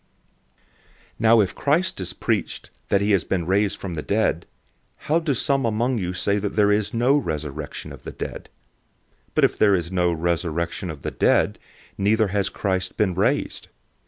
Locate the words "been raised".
3.23-3.77, 12.97-13.67